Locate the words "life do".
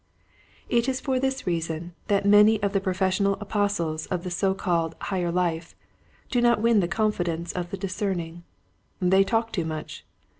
5.31-6.41